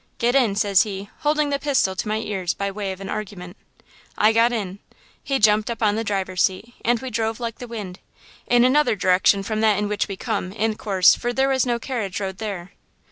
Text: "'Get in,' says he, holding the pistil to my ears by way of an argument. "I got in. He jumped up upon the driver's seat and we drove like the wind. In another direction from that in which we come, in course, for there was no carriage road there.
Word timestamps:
"'Get 0.17 0.33
in,' 0.33 0.55
says 0.55 0.81
he, 0.81 1.11
holding 1.19 1.51
the 1.51 1.59
pistil 1.59 1.95
to 1.97 2.07
my 2.07 2.15
ears 2.17 2.55
by 2.55 2.71
way 2.71 2.91
of 2.91 3.01
an 3.01 3.07
argument. 3.07 3.55
"I 4.17 4.33
got 4.33 4.51
in. 4.51 4.79
He 5.23 5.37
jumped 5.37 5.69
up 5.69 5.77
upon 5.77 5.93
the 5.93 6.03
driver's 6.03 6.41
seat 6.41 6.73
and 6.83 6.99
we 6.99 7.11
drove 7.11 7.39
like 7.39 7.59
the 7.59 7.67
wind. 7.67 7.99
In 8.47 8.63
another 8.65 8.95
direction 8.95 9.43
from 9.43 9.61
that 9.61 9.77
in 9.77 9.87
which 9.87 10.07
we 10.07 10.17
come, 10.17 10.53
in 10.53 10.73
course, 10.75 11.13
for 11.13 11.31
there 11.33 11.49
was 11.49 11.67
no 11.67 11.77
carriage 11.77 12.19
road 12.19 12.39
there. 12.39 12.71